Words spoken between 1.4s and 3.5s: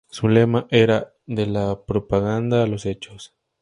la propaganda a los Hechos".